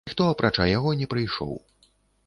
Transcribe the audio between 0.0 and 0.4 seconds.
Ніхто,